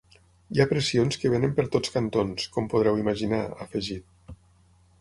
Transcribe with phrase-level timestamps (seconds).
[0.53, 4.37] Hi ha pressions que venen per tots cantons, com podreu imaginar, ha afegit.